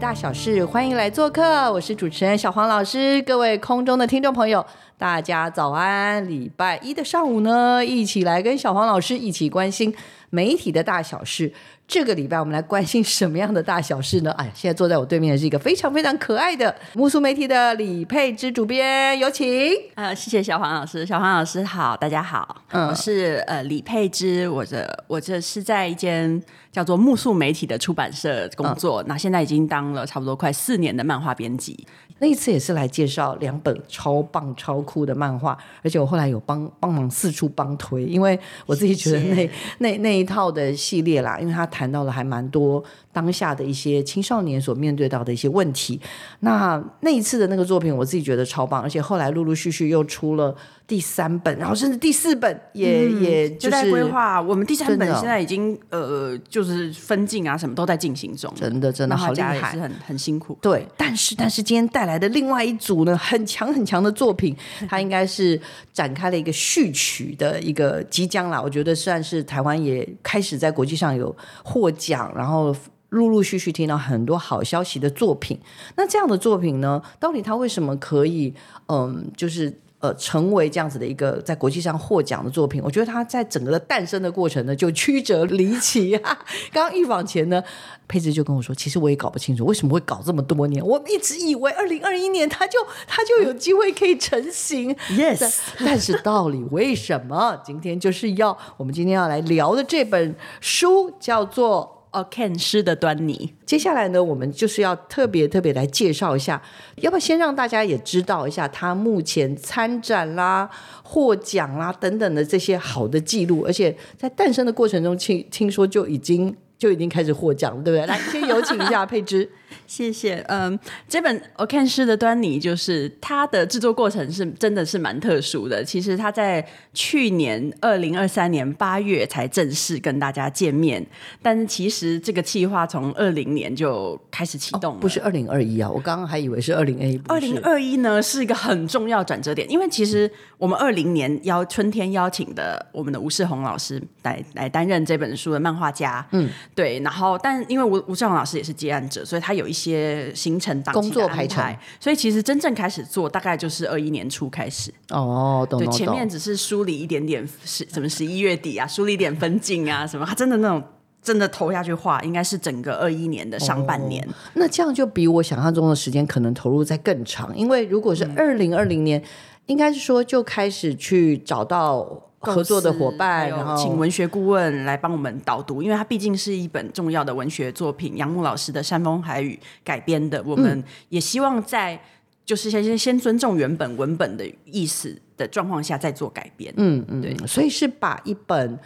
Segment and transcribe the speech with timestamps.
[0.00, 3.20] 大小事，欢迎来做客，我是主持人小黄老师。
[3.22, 4.64] 各位空中的听众朋友，
[4.96, 6.26] 大家早安！
[6.28, 9.92] 礼拜一的上午呢，一起来跟小黄老师一起关心
[10.30, 11.52] 媒体的大小事。
[11.88, 14.30] 这个礼拜我们来关心什么样的大小事呢？
[14.32, 19.72] 哎呀，现在坐在我对面的是一个非常非常可爱的木苏媒体的李佩芝主编，有请。
[19.94, 31.86] 呃，谢谢小黄老师，小黄老师好，大家好，嗯我是呃李佩芝，我这我这是在一间叫做木素媒体的出版社工作，那现在已经当了差不多快四年的漫画编辑。
[32.20, 46.00] 那一次也是来介绍两本超棒、超酷的漫画，而且我后来有帮帮忙四处帮推，因为我自己觉得那 那那一套的系列啦，因为他谈到了还蛮多当下的一些青少年所面对到的一些问题。
[46.40, 50.54] 那那一次的那个作品，我自己觉得超棒，而且后来陆陆续续又出了
[50.88, 58.50] 第三本，然后甚至第四本也、也就是在规划，我们第三本现在已经呃，就是分镜啊，什么都在进行中。
[58.56, 59.78] 真的真的好厉害是。
[59.78, 60.56] 很很辛苦。
[60.62, 64.56] 对，但是但是今天带来的另外一组呢，很强很强的作品，
[64.88, 65.60] 它应该是
[65.92, 68.60] 展开了一个序曲的一个即将啦。
[68.60, 72.74] 我觉得算是台湾也开始在国际上有获奖，然后。
[73.10, 75.58] 陆陆续续听到很多好消息的作品，
[75.96, 78.52] 那这样的作品呢，到底它为什么可以，
[78.88, 82.80] 嗯，就是呃，成为这样子的一个在国际上获奖的作品？
[82.84, 86.38] 我觉得它在整个的诞生的过程呢，就曲折离奇啊。
[86.72, 87.60] 刚刚预防前呢，
[88.06, 92.78] 佩芝就跟我说，其实我也搞不清楚为什么会搞这么多年，我一直以为二零二一年它就
[93.08, 94.94] 它就有机会可以成型。
[95.10, 97.60] Yes，但是到底为什么？
[97.64, 101.97] 今天就是要我们今天要来聊的这本书叫做。
[102.18, 103.54] 哦，Ken 诗的端倪。
[103.64, 106.60] 接下来呢，我们就是要特别特别来介绍一下，
[106.96, 110.68] 要不要先让大家也知道一下他目前参展啦、
[111.02, 118.06] 获奖啦等等的这些好的记录，而且在诞生的过程中，听听说就已经就已经开始获奖了，对不对？
[118.06, 119.48] 来，先有请一下佩芝。
[119.88, 120.44] 谢谢。
[120.48, 120.78] 嗯，
[121.08, 125.82] 这本《我看诗的端倪》就是它的制作过程是真的是蛮特殊的。
[125.82, 131.04] 其实它在去年二零二三年八月才正式跟大家见面，
[131.40, 135.00] 但是其实这个计划从二零年就开始启动了。
[135.00, 155.88] 不是二零二一啊，我刚刚还以为是二零 A，二零二一呢是一个很重要转折点，因为其实我们二零年邀春天邀请的我们的吴世宏老师来来担任这本书的漫画家，嗯，对，然后但因为吴吴世宏老师也是接案者，所以他有一些行程档工作安排程，所以其实真正开始做大概就是二一年初开始，哦，懂对。
[155.92, 160.82] 前面只是梳理一点点十什么十一月底啊，梳理一点分镜啊什么，他真的那种
[161.22, 164.26] 真的投下去画，应该是整个二一年的上半年。
[164.54, 169.22] 那这样就比我想象中的时间可能投入在更长，因为如果是二零二零年，
[169.66, 180.42] 应该是说就开始去找到合作的伙伴，然后请文学顾问来帮我们导读，因为它毕竟是一本重要的文学作品，杨牧老师的《山风海雨》改编的。
[180.44, 182.00] 我嗯们也希望在
[182.44, 186.72] 就是先先先尊重原本文本的意思的状况下再做改编。
[186.76, 188.78] 嗯嗯，对所以是把一本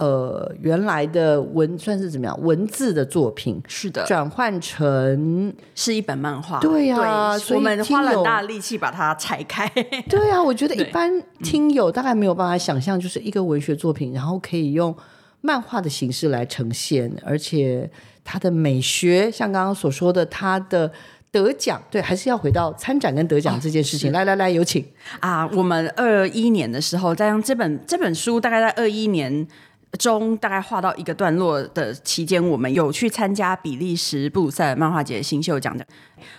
[0.00, 6.58] 呃原来的文算是怎么样文字的作品是的，转换成是一本漫画。
[6.58, 9.68] 对呀所以我们花了很大力气把它拆开。
[10.08, 14.96] 对啊，我觉得一般听友大概没有办法想象，就是一个文学作品，然后可以用
[15.42, 17.90] 漫画的形式来呈现，而且
[18.24, 20.90] 它的美学，像刚刚所说的，它的
[21.30, 24.10] 得奖，对，还是要回到参展跟得奖这件事情。
[24.12, 24.84] 来来来，有请。
[25.20, 29.46] 啊，我们二一年的时候，在用这本这本书大概在二一年
[29.98, 35.86] 中，大概画到一个段落的期间，我们有去参加比利时布鲁塞尔漫画节新秀奖的，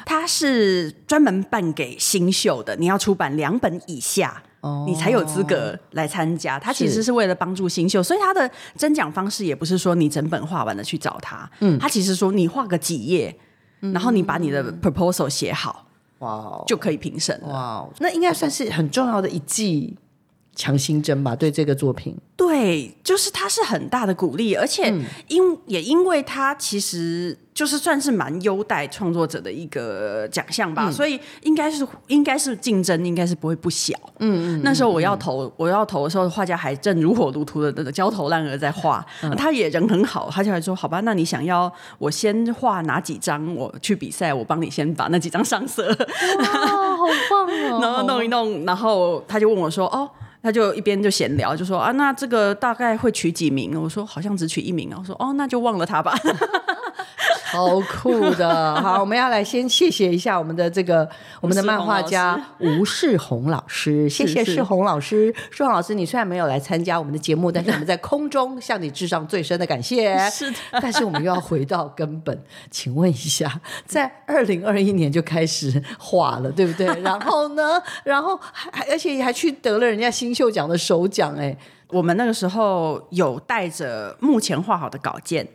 [0.05, 4.43] 它是专门办给新秀的，你要出版两本以下。
[4.85, 6.59] 你才有资格来参加。
[6.59, 13.35] 它其实是为了帮助新秀，所以它的甄奖方式也不是说你整本画完了去找他，嗯，他其实说你画个几页，
[13.79, 15.87] 然后你把你的 proposal 写好，
[16.19, 17.47] 哇哦，就可以评审了。
[17.47, 19.97] 哇哦，那应该算是很重要的一季
[20.61, 21.35] 强心针吧？
[21.35, 24.93] 对这个作品，对，就是它是很大的鼓励，而且
[25.27, 33.95] 因、也因为它其实就是算是蛮优待创作者的一个奖项吧，所以应该是应该是竞争应该是不会不小。
[34.19, 39.03] 嗯嗯，那时候我要投我要投的时候，画家还正如火如荼的那个焦头烂额在画，
[39.35, 45.87] 他也人很好，他就来说好吧，那你想要我先画哪几张，我去比赛，我帮你先把那几张上色。
[45.87, 46.45] 哇，
[46.97, 47.79] 好棒哦！
[47.81, 50.07] 然后弄一弄，然后他就问我说：“哦，
[50.41, 56.13] 他就一边就闲聊，就说啊，那这个大概会取几名？”我说：“好像只取一名啊。”我说：“哦，那就忘了他吧。
[57.51, 61.07] 好酷的， 好，我们要来先谢谢一下我们的这个
[61.41, 65.33] 我们的漫画家吴世宏老师， 谢谢世宏老师。
[65.51, 70.17] 世宏老师，你虽然没有来参加我们的节目，但是我们在空中向你致上最深的感谢。
[70.31, 76.87] 是的，但是我们又要回到根本，请问一下，在二零二一年就开始画了，对不对？
[77.01, 81.55] 然后呢，然后还还而且还去得了人家新秀奖的首奖，哎，
[81.89, 85.45] 我们那个时候有带着目前画好的稿件。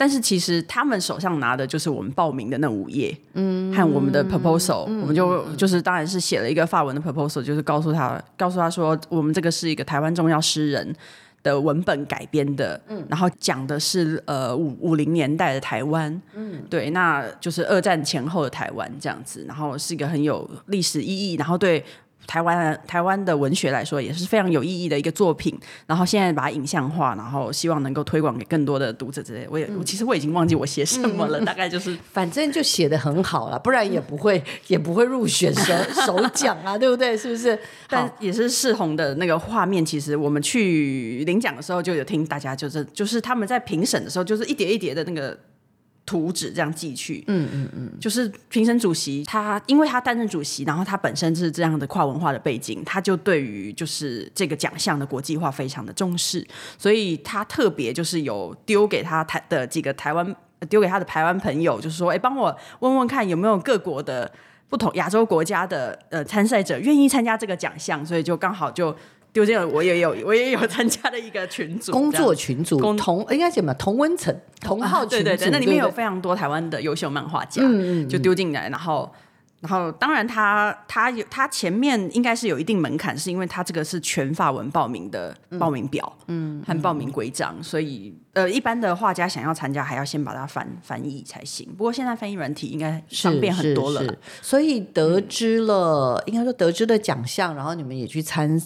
[0.00, 10.96] 但是其实他们手上拿的就是我们报名的那五页，嗯，和我们的 proposal，、我们就就是当然是写了一个法文的 proposal，就是告诉他告诉他说，我们这个是一个台湾重要诗人
[11.42, 21.84] 的文本改编的，嗯，然后讲的是呃五五零年代的台湾，嗯，对，那就是二战前后的台湾这样子，然后是一个很有历史意义，然后对。
[22.30, 29.44] 台湾台湾的文学来说也是非常有意义的一个作品，然后现在把它影像化，然后希望能够推广给更多的读者之类。
[29.50, 35.74] 我也、我其实我已经忘记我写什么了，大概就是反正就写的很好了，不然也不会也不会入选首
[36.06, 37.16] 首奖啊，对不对？
[37.16, 37.58] 是不是？
[37.88, 45.36] 但也是世宏的那个画面，其实我们去领奖的时候就有听大家就是就是他们在评审的时候，就是一叠一叠的那个。
[46.10, 56.44] 图纸这样寄去，嗯嗯嗯，就是评审主席他，因为他担任主席，然后他本身是这样的跨文化的背景，他就对于就是这个奖项的国际化非常的重视，
[56.76, 60.34] 所以他特别就是有丢给他台的几个台湾，
[60.68, 64.28] 丢给他的台湾朋友，就是说，哎，帮我问问看有没有各国的
[64.68, 68.92] 不同亚洲国家的呃参赛者愿意参加这个奖项，所以就刚好就。
[69.32, 79.08] 丢进了我也有 我也有参加的一个群组， 工作群组，同应该什么同温层同号群组，对对对，那里面有非常多台湾的优秀漫画家，嗯就丢进来，然后
[79.60, 91.68] 然后当然他他有他前面应该是有一定门槛，是因为他这个是全法文报名的报名表，嗯，和报名规章，所以呃一般的画家想要参加还要先把它翻翻译才行。
[91.76, 94.02] 不过现在翻译软体应该方便很多了，
[94.42, 98.60] 所以得知了应该说得知了奖项，然后你们也去参。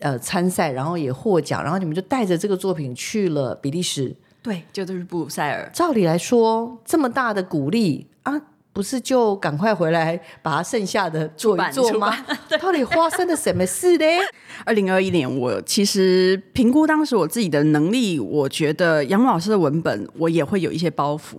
[0.00, 5.70] 呃，参赛，然后也获奖，然后你们就带着这个作品去了比利时，对，就是布鲁塞尔。
[5.74, 8.40] 照理来说，这么大的鼓励啊，
[8.72, 12.16] 不是就赶快回来把它剩下的做一做吗？
[12.58, 14.06] 到底发生了什么事呢？
[14.64, 21.36] 二零二一年，我其实评估当时我自己的能力，我觉得杨老师的文本我也会有一些包袱，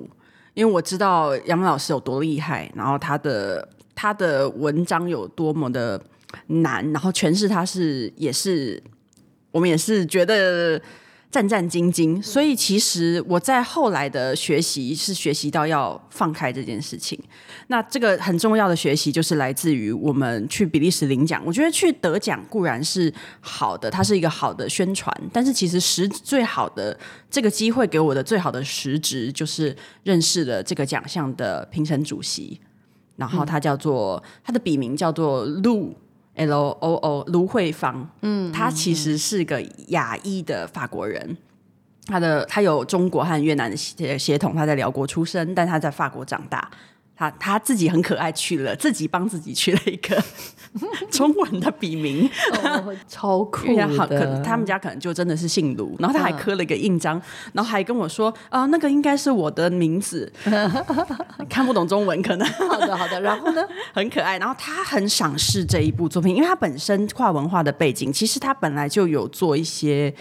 [0.53, 5.99] 因为我知道杨老师有多厉害，然后他的他的文章有多么的。
[6.47, 8.81] 难，然后诠释它是也是，
[9.51, 10.81] 我们也是觉得
[11.29, 12.21] 战战兢兢。
[12.21, 17.17] 所以其实我在后来的学习是学习到要放开这件事情。
[17.67, 21.41] 那这个很重要的学习就是来自于我们去比利时领奖。
[21.45, 26.97] 我觉得去得奖固然是好的，它是一个好的宣传，但是其实实最好的
[27.29, 29.73] 这个机会给我的最好的实质就是
[30.03, 32.59] 认识了这个奖项的评审主席，
[33.15, 35.95] 然后他叫做他的笔名叫做陆。
[36.48, 41.38] L O O 卢慧芳，嗯，他其实是个亚裔的法国人，
[42.07, 46.69] 他的他有中国和越南的血血统，他在辽国出生，但他在法国长大。
[47.21, 50.19] 他他自己很可爱，取了自己帮自己取了一个
[51.11, 52.27] 中文的笔名，
[53.07, 53.87] 超酷的。
[54.07, 57.21] 可能他们家可能就真的是姓卢，然后他还刻了一个印章，
[57.53, 60.31] 然后还跟我说啊，那个应该是我的名字，
[61.47, 62.47] 看不懂中文可能。
[62.47, 63.61] 好的好的，然后呢，
[63.93, 64.39] 很可爱。
[64.39, 70.11] 然后他很赏识这一部作品，因为他本身跨文化的背景，其实他本来就有做一些。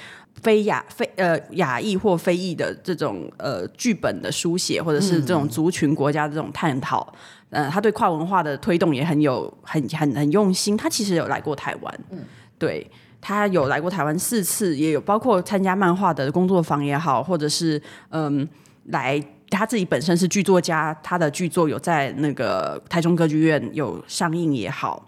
[0.42, 7.12] 非亚非呃亚裔或非裔的这种呃剧本的书写，或者是这种族群国家的这种探讨，
[7.50, 10.76] 呃，他对跨文化的推动也很有很很很用心。
[10.76, 12.20] 他其实有来过台湾，嗯，
[12.58, 17.80] 对他有来过台湾四次，也有包括参加漫画的工作坊也好，或者是
[18.10, 18.48] 嗯
[18.84, 25.04] 来他自己本身是剧作家，他的剧作有在那个台中歌剧院有上映也好。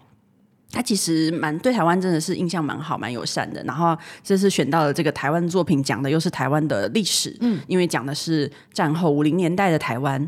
[0.73, 3.63] 他其实蛮对台湾真的是印象蛮好、蛮友善的。
[3.63, 10.27] 然后这次选到了这个台湾作品，讲的又是台湾的历史，嗯，因为讲的是战后五零年代的台湾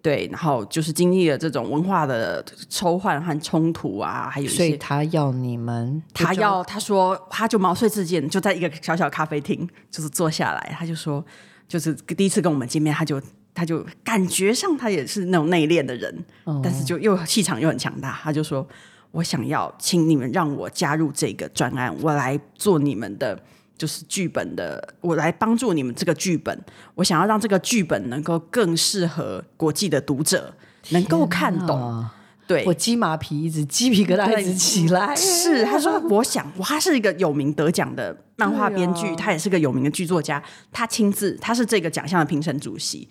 [0.00, 11.24] 对，然后就是经历了这种文化的抽换和冲突啊，还有一所以些他要你们，他要他说他就毛遂自荐，就在一个小小咖啡厅，就是坐下来，他就说，
[11.68, 13.22] 就是第一次跟我们见面，他就
[13.54, 16.24] 他就感觉上他也是那种内敛的人，
[16.64, 18.66] 但是就又气场又很强大，他就说
[19.12, 23.40] 我想要请你们让我加入这个专案，我来做你们的。
[23.78, 26.56] 就是剧本的，我来帮助你们这个剧本。
[26.94, 30.54] 我想要让这个剧本能够更适合国际的读者，
[30.90, 31.82] 能够看懂。
[31.82, 32.14] 啊
[32.46, 35.16] 对，我鸡麻皮一直鸡皮疙瘩一直起来。
[35.16, 40.40] 是，他说，我想，我他是一个有名得奖的漫画编剧，啊他也是个有名的剧作家，
[40.70, 43.08] 他亲自，他是这个奖项的评审主席，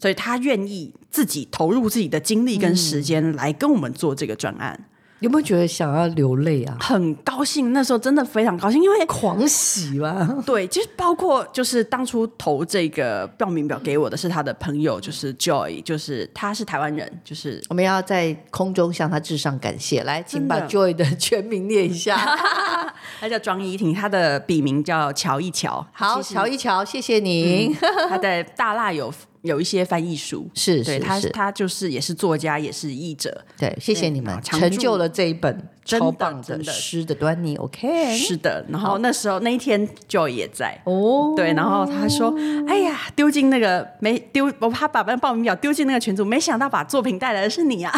[0.00, 4.88] 所以他愿意自己投入自己的精力跟时间来跟我们做这个专案，
[5.20, 6.76] 有没有觉得想要流泪啊？
[6.80, 10.36] 很高兴，那时候真的非常高兴，因为狂喜嘛！
[10.44, 20.02] 对，其实包括就是当初投这个报名表给我的是他的朋友，就是 Joy，就是他是台湾人，就是我们要在空中向他致上感谢。
[20.02, 22.36] 来，请把 Joy 的全名念一下。
[23.20, 25.86] 他叫庄依婷，他的笔名叫乔一乔。
[25.92, 27.74] 好，乔一乔，谢谢您。
[28.08, 29.12] 他在大辣有
[29.44, 33.44] 有一些翻译书，是对他他就是也是作家，也是译者。
[33.58, 36.72] 对，谢谢你们成就了这一本超棒真的。
[36.72, 37.56] 诗的端倪。
[37.56, 40.80] OK，是的，然后那时候那一天 Joy 也在。
[40.84, 42.34] 哦，对，然后他说
[42.66, 47.92] ：“哎呀，丢进那个没丢，我怕把那报名表丢进那个群组，没想到把作品带来的是你啊！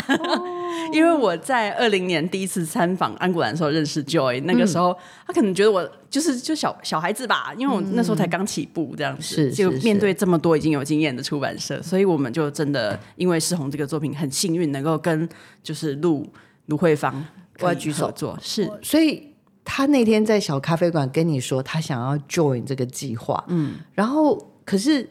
[0.92, 9.86] 因为我在二零年第一次参访安古兰的时候认识 Joy，那个时候、他可能觉得我就是就小小孩子吧，因为我那时候才刚起步这样子，是就是。
[9.86, 15.28] 面对这么多已经有经验的出版社，所以我们就真的因为世宏这个作品很幸运能够跟
[15.62, 16.28] 就是录
[16.66, 17.24] 卢慧芳
[17.60, 19.32] 我要举手做，是所以
[19.64, 25.08] 他那天在小咖啡馆跟你说他想要 join 这个计划，嗯，然后可是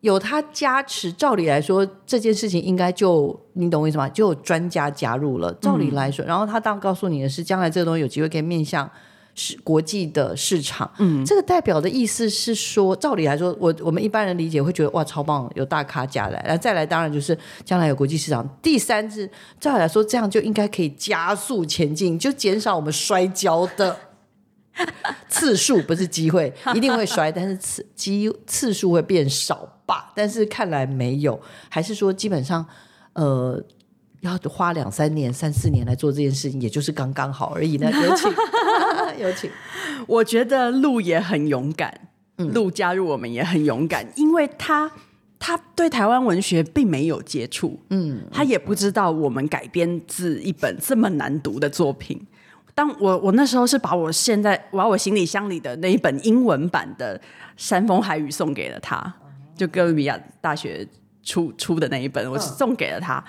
[0.00, 4.08] 有他加持，照理来说这件事情应该就你懂我意思吗？
[4.08, 8.90] 就有专家加入了，照理来说，然后他当告诉你的是，将来这个东西有机会可以面向。
[9.34, 18.48] 是国际的市场，嗯，这个代表的意思是说，照理来说，我我们一般人理解会觉得哇超棒，有大咖加来，然后再来当然就是将来有国际市场。
[18.62, 23.96] 第三是照理来说，这样就应该可以加速前进，就减少我们摔跤的
[25.28, 30.12] 次数，不是机会， 一定会摔，但是次机次数会变少吧？
[30.14, 32.64] 但是看来没有，还是说基本上
[33.14, 33.60] 呃。
[34.24, 37.90] 要花两三年、三四年来做这件事情，也就是刚刚好而已呢。
[37.92, 38.32] 有请，
[39.20, 39.50] 有请。
[40.06, 44.90] 我觉得陆也很勇敢，陆加入我们也很勇敢，因为他
[45.38, 52.26] 他对台湾文学并没有接触，嗯，他也不知道我们改编自一本这么难读的作品。
[52.74, 57.16] 当我我那时候是把我现在我把我行李箱里的那一本英文版的
[57.56, 59.14] 《山风海雨》送给了他，
[59.56, 60.84] 就哥伦比亚大学
[61.22, 63.22] 出出的那一本，我送给了他，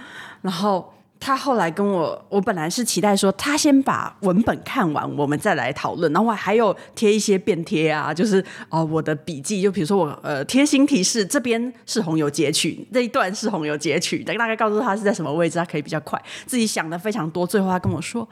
[0.45, 0.89] 然后。
[1.17, 6.11] 他后来跟我，我本来是期待说他先把文本看完，我们再来讨论。
[6.11, 16.21] 然后还有贴一些便贴啊，就是哦我的笔记，就比如说我呃贴心提示，这边是红油截取，这一段是红油截取，大概告诉他是在什么位置，他可以比较快。
[16.45, 18.27] 自己想的非常多，最后他跟我说，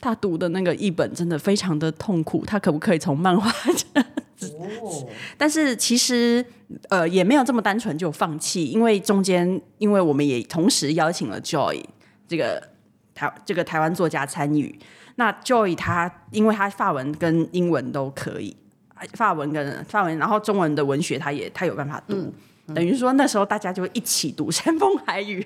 [0.00, 3.52] 他读的那个译本真的非常的痛苦，他可不可以从漫画
[5.36, 6.44] 但是其实
[6.88, 11.82] 呃也没有这么单纯就放弃，因为中间因为我们也同时邀请了 Joy。
[12.28, 12.66] 这个
[13.14, 14.78] 台这个台湾作家参与，
[15.16, 18.56] 那 Joy 他因为他法文跟英文都可以，
[19.12, 22.32] 法文跟法文，然后中文的文学他也他有办法读，
[22.74, 25.42] 等于说那时候大家就一起读《山风海雨》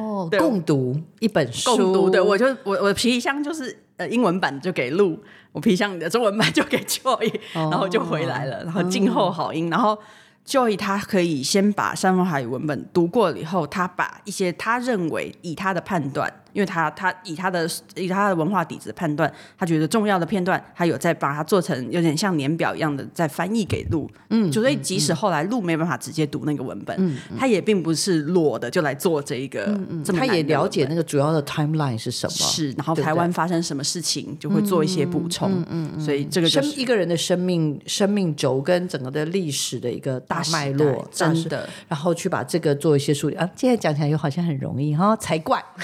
[0.00, 9.98] 哦，对共读一本书，共读的，我就我我的皮箱就是呃英文版就给录，我皮箱里的中文版就给 Joy，、然后就回来了，然后静候好音，然后。
[10.46, 24.10] Joy 他可以先把《山峰海语》文本读过了以后，他把一些他认为以他的判断，因为他他以他的以他的文化底子判断，他觉得重要的片段，他有在把它做成有点像年表一样的，在翻译给路。
[24.30, 29.66] 嗯，所以即使后来路没办法直接读那个文本，嗯，他也并不是裸的就来做这一个
[30.04, 35.64] 这么他也了解那个主要的 timeline 是什么，是，然后台湾发生什么事情，就会做一些补充。
[35.68, 41.68] 嗯嗯，所以这个就是生一个人的生命生命轴跟整个的历史的一个大脉络，真的。
[41.88, 43.48] 然后去把这个做一些梳理啊。
[43.56, 45.62] 现在讲起来又好像很容易哈，才怪，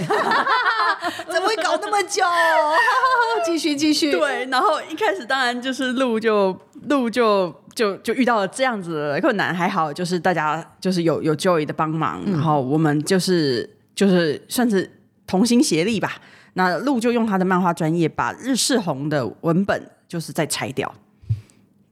[1.33, 2.23] 怎么会搞那么久？
[3.45, 6.57] 继续继续，对，然后一开始当然就是路就
[6.89, 14.91] 路就就就遇到了这样子的困难，还好就是大家就是有有 Joy 的帮忙，然后我们就是就是算是
[15.27, 16.13] 同心协力吧。
[16.55, 20.91] 那路就用他的漫画专业把日式红的文本就是再拆掉。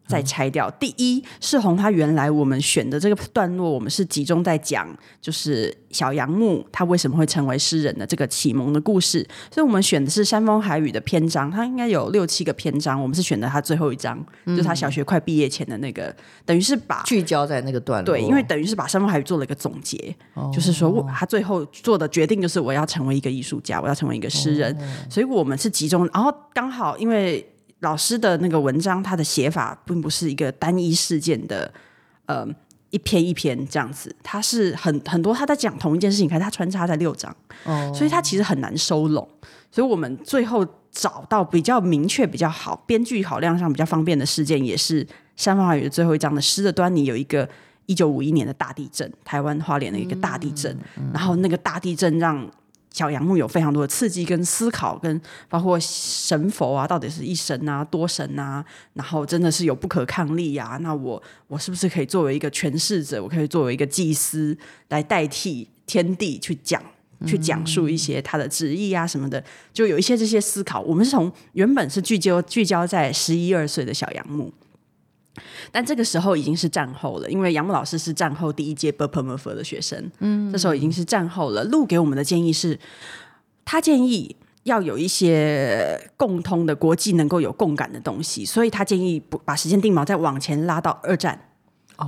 [0.07, 0.71] 再拆掉。
[0.73, 4.89] 第一，世宏他原来我们选的这个段落，我们是集中在讲，
[5.21, 20.15] 就是小杨木他为什么会成为诗人的这个启蒙的故事，所以我们选的是山风海雨的篇章，他应该有六七个篇章，我们是选的他最后一章，就是他小学快毕业前的那个，等于是把聚焦在那个段落，对，因为等于是把山风海雨做了一个总结，
[20.53, 24.77] 就是说我他最后做的决定就是我要成为一个艺术家，我要成为一个诗人，
[25.09, 27.49] 所以我们是集中，然后刚好因为。
[27.85, 31.73] 老师的那个文章，他的写法并不是一个单一事件的，
[32.27, 32.45] 呃，
[32.91, 39.29] 一篇一篇这样子，他是很很多他在讲同一件事情，可是他穿插在六章，哦，所以他其实很难收拢。
[39.71, 45.05] 所以我们最后找到比较明确、比较好编剧考量上比较方便的事件，也是
[45.37, 47.49] 《山方华语》的最后一章的诗的端倪，有一个
[47.87, 50.77] 一九五一年的大地震，台湾花莲的一个大地震，
[51.13, 52.51] 然后那个大地震让。
[52.95, 60.79] 小杨木有非常多的刺激跟思考，跟包括神佛啊，到底是一神啊、多神啊，然后真的是有不可抗力呀？
[60.81, 64.57] 那我我是不是可以作为一个诠释者，我可以作为一个祭司
[64.91, 66.81] 来代替天地去讲、
[67.27, 69.43] 去讲述一些他的旨意啊什么的？
[69.73, 70.81] 就有一些这些思考。
[70.81, 74.53] 我们是从原本是聚焦聚焦在十一二岁的小杨木。
[75.73, 81.65] 但这个时候已经是战后了，因为杨木老师是战后第一届 b u r p m f 的学生，嗯，这时候已经是战后了。
[81.65, 82.79] 路给我们的建议是，
[83.65, 91.49] 他建议要有一些共通的国际能够有共感的东西，所以他建议不把时间定锚再往前拉到二战，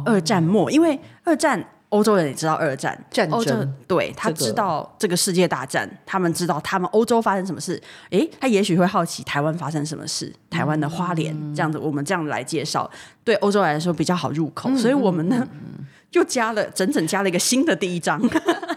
[0.05, 1.69] 二战末，因为二战。
[1.91, 7.81] 欧洲人也知道二战战争，对他知道这个世界大战，他们知道他们欧洲发生什么事。
[8.11, 12.91] 诶，他也许会好奇台湾发生什么事，台湾的花莲这样子，我们这样来介绍，
[13.23, 14.75] 对欧洲来说比较好入口。
[14.77, 15.47] 所以我们呢，
[16.11, 18.21] 就加了整整加了一个新的第一章。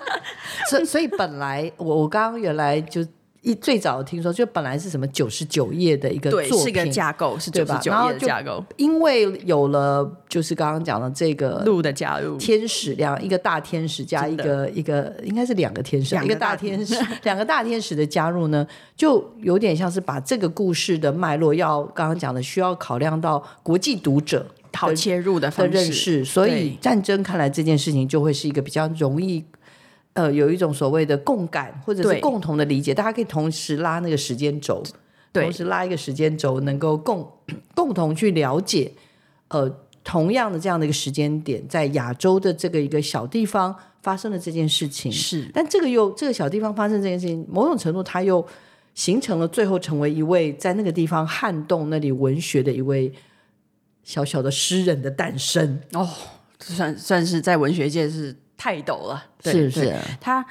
[0.69, 3.05] 所所以本来我我刚刚原来就。
[3.41, 8.63] 一最早听说，就本来是什么九十九页的一个作品，是个架构，是九十九页的架构。
[8.75, 18.67] 因为有了，就是刚刚讲的这个路的加入，天使两一个大天使加一个一个，应该是两个天使，一个大天使， 两个大天使的加入呢，
[18.97, 29.45] 就有点像是把这个故事的脉络，要刚刚讲的，需要考量到国际读者好切入的的认识，所以战争看来这件事情就会是一个比较容易。
[30.13, 34.83] 呃，有一种所谓的共感，或者是共同的理解，大家可以同时拉那个时间轴，
[35.31, 37.25] 同时拉一个时间轴，能够共
[37.75, 38.91] 共同去了解，
[39.49, 39.71] 呃，
[40.03, 45.11] 同样的这样的一个时间点，在亚洲的这个一个小地方发生了这件事情。
[45.11, 48.45] 是，但这个又这个小地方发生这件事情，某种程度它又
[48.95, 53.13] 形成了最后成为一位在那个地方撼动那里文学的一位
[54.03, 55.79] 小小的诗人的诞生。
[55.93, 56.09] 哦，
[56.59, 58.35] 算算是在文学界是。
[58.59, 60.45] 泰斗了，是是，他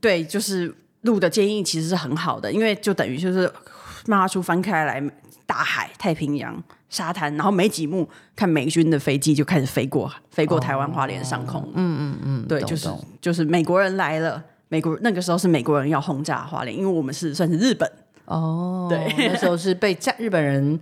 [0.00, 3.48] 对就是录的建议其实是很好的，因为就等于就是
[4.06, 5.00] 漫画书翻开来，
[5.46, 17.88] 大海、太平洋、沙滩，然后没几幕，看美军的飞机就开始飞过，飞过台湾花莲上空，嗯嗯嗯，对，就是就是美国人来了，美国那个时候是美国人要轰炸花莲，因为我们是算是日本，
[18.24, 20.80] 哦，对，那时候是被战日本人。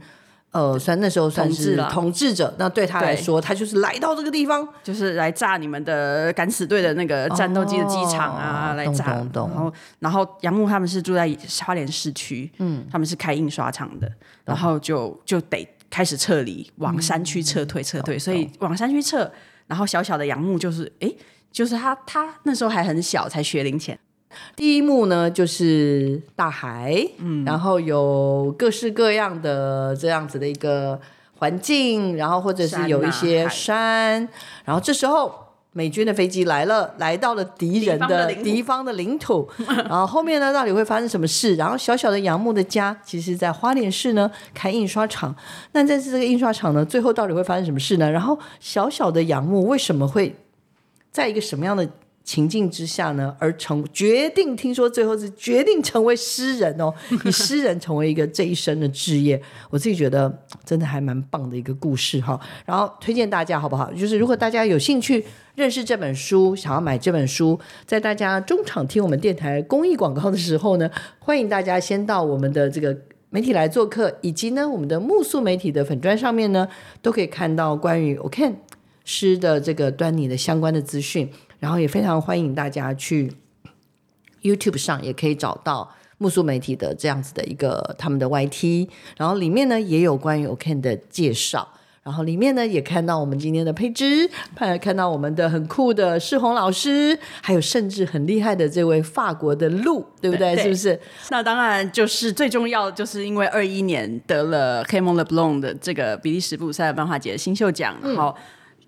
[0.53, 9.25] 呃，算那时候算是统治者，那对他来说，他就是来到这个地方，就是来炸你们的敢死队的那个战斗机的机场啊，来炸。
[9.33, 11.31] 然后，然后杨牧他们是住在
[11.65, 14.11] 花莲市区，嗯，他们是开印刷厂的，
[14.45, 18.19] 然后就就得开始撤离，往山区撤退，撤退。
[18.19, 19.31] 所以往山区撤，
[19.69, 21.09] 然后小小的杨牧就是，哎，
[21.53, 23.97] 就是他，他那时候还很小，才学龄前。
[24.57, 31.01] 第一幕呢，就是大海，嗯，然后有各式各样的这样子的一个
[31.39, 34.29] 环境，然后或者是有一些山，
[34.65, 35.33] 然后这时候
[35.73, 41.57] 美军的飞机来了，来到了敌人的敌方的领土， 然后后面呢，到底会发生什么事？
[41.57, 45.35] 然后小小的杨木的家，其实在花莲市呢开印刷厂，
[45.73, 48.11] 那在这个印刷厂呢，最后到底会发生什么事呢？
[48.11, 50.37] 然后小小的杨木为什么会
[51.11, 51.89] 在一个什么样的？
[52.23, 56.93] 情境之下呢，而成决定，听说最后是决定成为诗人哦，
[57.25, 59.41] 以诗人成为一个这一生的志业。
[59.71, 60.33] 我自己觉得
[60.65, 62.39] 真的还蛮棒的一个故事哈。
[62.65, 63.93] 然后推荐大家好不好？
[63.93, 65.25] 就是如果大家有兴趣
[65.57, 72.97] 认识这本书，想要买这本书，在大家中场听我们电台公益广告的时候呢，欢迎大家先到我们的这个
[73.31, 76.69] 媒体来做客，以及呢我们的木素媒体的粉砖上面呢，
[77.03, 78.55] 都可以看到关于我看
[79.05, 81.29] 诗的这个端倪的相关的资讯。
[81.61, 83.33] 然后也非常欢迎大家去
[84.43, 91.69] YouTube 上，也可以找到木素媒体的这样子的一个他们的 YT，然后里面呢也有关于 OK 的介绍。
[92.03, 100.57] 然然后里面呢也看到我们今天的佩芝，看看到我们的很酷的世宏老师，还有甚至很厉害的这位法国的路，对不对？
[100.57, 101.01] 对是不是？
[101.29, 108.35] 那当然就是最重要，就是因为二一年得了 Camon Leblanc 的这个比利时布鲁塞尔漫画节新秀奖，然后。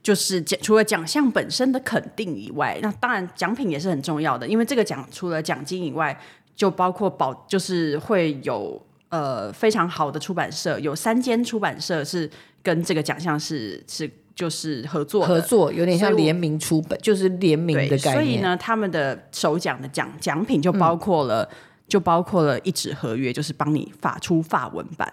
[0.02, 6.18] 就是奖除了奖项本身的肯定以外，那当然奖品也是很重要的，因为这个奖除了奖金以外，
[6.56, 12.28] 就包括保，就是会有呃非常好的出版社，有三间出版社是
[12.62, 18.14] 跟这个奖项是是就是合作合作有点像联名出版，就是联名，的概念。
[18.14, 21.48] 所以呢，他们的首奖的奖奖品就包括了，
[21.86, 25.12] 就包括了一纸合约，就是帮你发出法文版。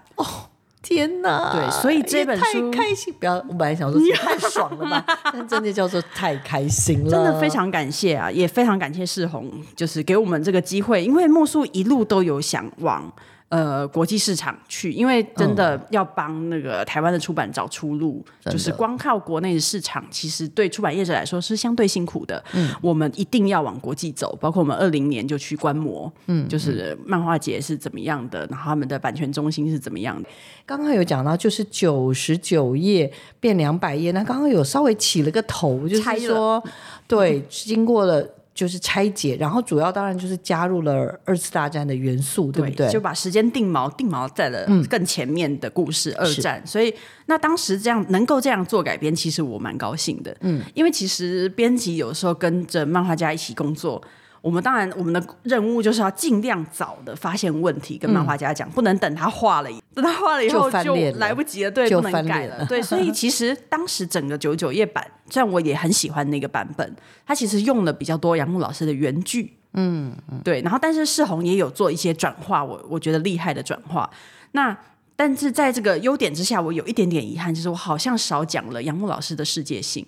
[0.82, 1.52] 天哪！
[1.54, 13.12] 对所以这本书太开心，不要，我本来想说太爽了吧， 但真的叫做太开心了，真的非常感谢啊，也非常感谢世宏，就是给我们这个机会，因为莫素一路都有想往
[13.50, 22.44] 呃国际市场去，因为真的要帮那个台湾的出版找出路，就是光靠国内的市场，其实对出版业者来说是相对辛苦的。
[22.54, 30.30] 嗯，我们一定要往国际走，包括我们二零年就去观摩，嗯，就是漫画节是怎么样的，然后他们的版权中心是怎么样的。
[30.66, 36.64] 刚刚有讲到，就是九十九页变两百页，那刚刚有稍微起了个头，就是说，
[37.08, 38.24] 对，经过了
[38.60, 42.90] 就是拆解，然后主要当然就是加入了二次大战的元素，对不对？
[42.90, 46.62] 就把时间定锚，定锚在了更前面的故事、二战。
[46.68, 46.94] 所以，
[47.28, 50.36] 那当时这样能够这样做改编，其实我蛮高兴的。
[50.42, 54.04] 嗯，因为其实编辑有时候跟着漫画家一起工作。
[54.42, 62.82] 我们当然，我们的任务就是要尽量早的发现问题，跟漫画家讲，不能等他画了，等他画了以后就来不及了，对，就不能改了，了对。
[62.82, 70.62] 所以 其实当时整个九九页版，虽然我也很喜欢那个版本，它其实用了比较多杨牧老师的原句，嗯，对。
[70.62, 74.10] 然后，但是世宏也有做一些转化，我我觉得厉害的转化。
[74.54, 74.78] 那
[75.16, 80.06] 但是在这个优点之下，我有一点点遗憾，就是我好像少讲了杨牧老师的世界性。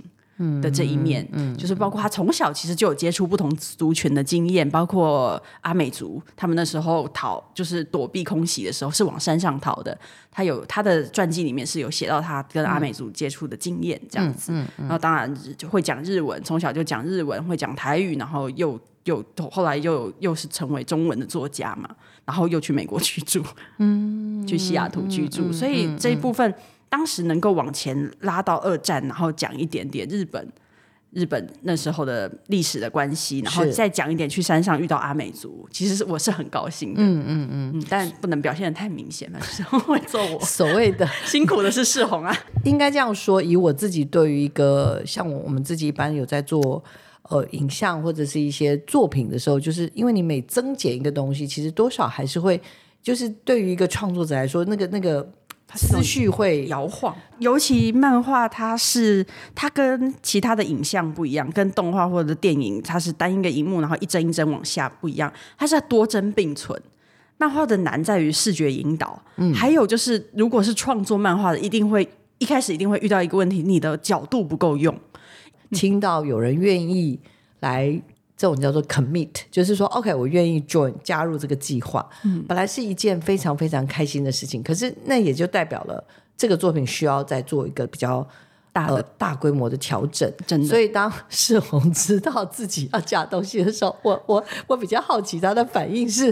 [0.62, 9.96] 的这一面，嗯，就是包括他从小其实就有接触不同族群的经验，包括阿美族，他们那时候逃就是躲避空袭的时候是往山上逃的。
[10.32, 21.88] 他有他的传记里面是有写到他跟阿美族接触的经验这样子，然后当然就会讲日文，从小就讲日文，会讲台语，然后又又后来又又是成为中文的作家嘛，
[22.26, 23.44] 然后又去美国居住，
[23.78, 26.52] 嗯，去西雅图居住，所以这一部分。
[26.92, 30.46] 当时能够往前拉到二战，然后讲一点点日本
[31.12, 40.40] 日本那时候的历史的关系，然后再讲一点去山上遇到阿美族，其实是我是很高兴的，嗯嗯嗯，但不能表现的太明显了，就是会揍我。
[40.42, 46.84] 所谓的 辛苦的是世红啊，应该这样说，以我自己对于一个像我我们自己一般有在做
[47.24, 52.62] 呃影像或者是一些作品的时候，就是因为你每增减一个东西，其实多少还是会，
[53.02, 55.30] 就是对于一个创作者来说，那个那个
[55.76, 57.16] 思绪会摇晃。
[57.40, 66.80] 尤其漫画，它是它跟其他的影像不一样，跟动画或者电影，它是单一个荧幕，然后一帧一帧往下不一样，它是要多帧并存。
[67.38, 72.08] 漫画的难在于视觉引导，嗯，还有就是，如果是创作漫画的，一定会
[72.38, 74.96] 一开始一定会遇到一个问题，你的角度不够用。
[75.72, 77.20] 听到有人愿意
[77.62, 78.00] 来
[78.42, 86.04] 这种叫做 commit，就是说 OK，我愿意 join 加入这个计划，嗯本来是一件非常非常开心的事情，可是那也就代表了
[86.36, 88.28] 这个作品需要再做一个比较。
[88.74, 96.32] 大的呃、大规模的调整，真的所以当世宏知道自己要加东西的时候，我我我比较好奇他的反应是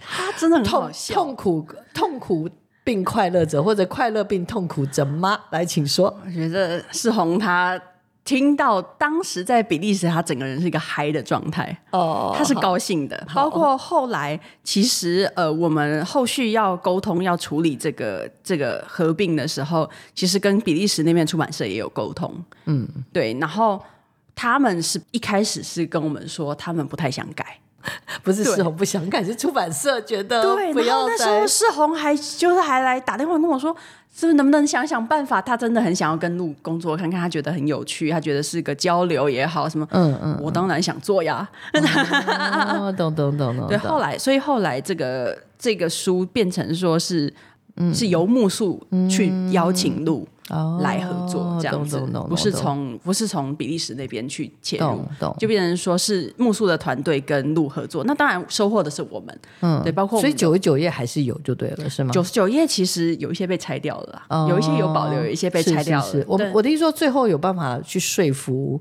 [0.00, 2.48] 他真的很好痛苦，痛苦痛苦
[2.82, 5.38] 并快乐着，或者快乐并痛苦着吗？
[5.50, 6.18] 来，请说。
[6.24, 7.78] 我觉得世宏他
[8.24, 11.76] 听到当时在比利时，他整个人是一个嗨的状态。
[11.90, 22.34] 哦他是高兴的，包括后来其实呃，我们后续要沟通要处理这个这个合并的时候，其实跟比利时那边出版社也有沟通，
[22.64, 23.80] 嗯，对，然后
[24.34, 27.58] 他们是一开始是跟我们说，他们不太想改，
[28.24, 28.56] 不是对。
[28.56, 33.76] 世宏不想改，是出版社觉得对，不要然后那时候世宏还就是还来打电话跟我说，
[34.16, 35.42] 是不是能不能想想办法？
[35.42, 43.66] 他真的很想要跟路工作看看，他觉得很有趣，他觉得是个交流也好，什么，嗯嗯，我当然想做呀，哦，懂懂懂懂。
[43.68, 47.32] 对，后来，所以后来这个这个书变成说是，
[47.92, 50.33] 是由木树去邀请路哦
[50.80, 55.02] 来合作这样子，不是懂从不是从比利时那边去切入
[55.38, 58.04] 就变成说是木素的团队跟鹿合作。
[58.04, 62.12] 那当然收获的是我们，嗯，对，包括所以九十九页还是有就对了，是吗？
[62.12, 66.04] 九十九页其实有一些被拆掉了，哦有一些有保留，有一些被拆掉了。
[66.04, 68.80] 是是是我我的意思说，最后有办法去说服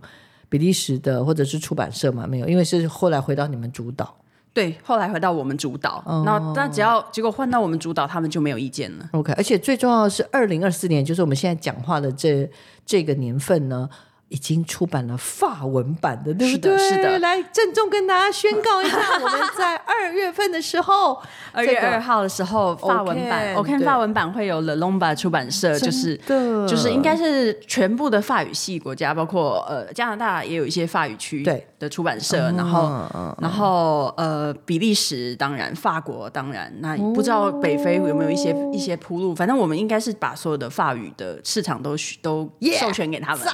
[0.49, 2.27] 比利时的或者是出版社吗？
[2.27, 4.13] 没有，因为是后来回到你们主导。
[4.53, 9.09] 对，后来回到我们主导，哦那那只要结果换到我们主导，他们就没有意见了。
[9.13, 12.49] OK，而且最重要的是，二零二四年，就是我们现在讲话的这
[12.85, 13.89] 这个年份呢。
[14.33, 16.89] 已经出版了法文版的，对不是的对？
[16.89, 43.47] 是的来郑重跟大家宣告一下，我们在二月份的时候，二月二号的时候，法文版，我看法文版会有 Le Lomba 出版社，就是的就是应该是全部的法语系国家，包括呃加拿大也有一些法语区对的出版社，然后然后呃比利时当然，法国当然，那不知道北非有没有一些一些铺路，反正我们应该是把所有的法语的市场都都授权给他们。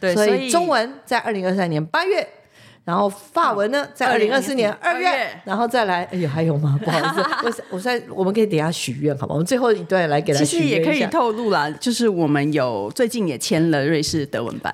[0.00, 2.26] 对，所所以中文在二零二三年八月，
[2.84, 6.78] 然后法文呢在二零二四年二月，然后再来，哎呦还有吗？
[6.82, 7.02] 不好意
[7.52, 9.34] 思， 我我在我们可以等一下许愿，好吗？
[9.34, 11.04] 我们最后一段来给他其实也可以。
[11.06, 14.72] 透露啦，就是我们有最近也签了瑞士德文版，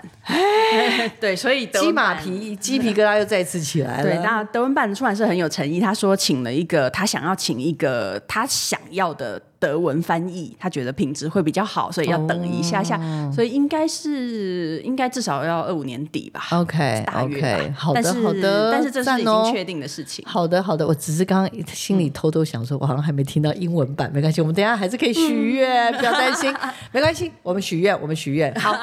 [1.20, 1.94] 对，所以鸡。
[1.94, 4.02] 马皮鸡皮疙瘩又再次起来了。
[4.02, 20.22] 对，那德文版的出版社很有诚意，他说请了一个他想要请一个他想要的德文翻译，他觉得品质会比较好，所以要等一下下，哦所以应该是应该至少要二五年底吧 OK 大约好的好的，但是这是已经确定的事情。
[20.28, 26.54] 好的，好的，我只是刚刚心里偷偷想说，我好像还没听到英文版，没关系，我们等一下还是可以许愿，不要担心，
[26.92, 28.54] 没关系，我们许愿，我们许愿。
[28.56, 28.76] 好，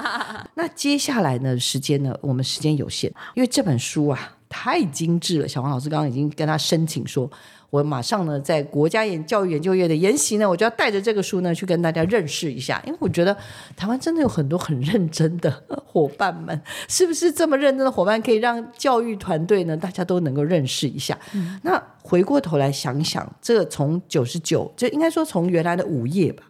[0.56, 4.18] 那接下来呢，时间呢，我们时间有限，因为这本书啊
[4.50, 7.30] 太精致了，小黄老师刚刚已经跟他申请说。
[7.72, 13.36] 我马上呢，在国家研教育研究院的研习呢，我就要带着这个书呢去跟大家认识一下，因为我觉得
[13.78, 21.18] 台湾真的有很多很认真的伙伴们，是不是这么认真的伙伴可以让教育团队呢，大家都能够认识一下？
[21.64, 26.44] 那回过头来想想，这个从九十九，就应该说从原来的五页吧，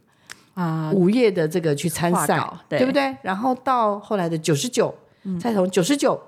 [0.55, 3.15] 啊、五页的这个去参赛，对对不对？
[3.21, 4.91] 然后到后来的九十九，
[5.39, 6.19] 再从九十九。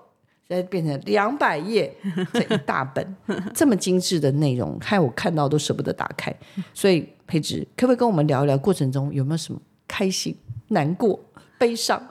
[0.54, 1.94] 再变成两百页，
[2.34, 3.16] 这一大本
[3.54, 6.34] 这么精致的内容，害我看到都舍不得打开。
[6.74, 10.36] 所以培植，可不可以跟我们聊一聊过程中有没有什么开心、
[10.70, 11.20] 难过、
[11.58, 12.02] 悲伤、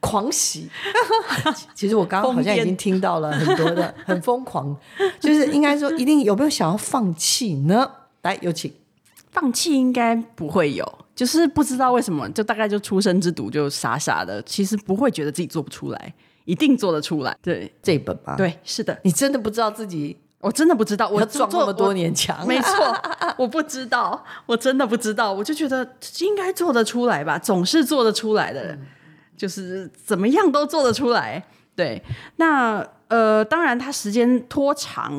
[0.00, 0.68] 狂喜？
[1.74, 4.76] 其实我刚刚好像已经听到了很多的很疯狂，
[5.20, 7.90] 就是应该说一定有没有想要放弃呢？
[8.22, 8.72] 来，有请。
[9.30, 17.36] 放弃应该不会有，就是不知道为什么，就大概就出生之犊就傻傻的，其实不会觉得自己做不出来，一定做得出来。
[17.42, 22.96] 对这一本吧，，对，是的，你真的不知道自己我真的不知道，我要撞那么多年墙，没错，
[23.38, 25.88] 我不知道，我真的不知道，我就觉得
[26.20, 28.80] 应该做得出来吧，总是做得出来的人，
[29.36, 31.44] 就是怎么样都做得出来。
[31.74, 32.02] 对，
[32.36, 35.12] 那呃，当然，它时间拖长，